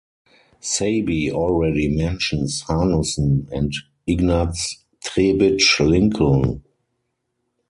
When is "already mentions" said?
1.31-2.63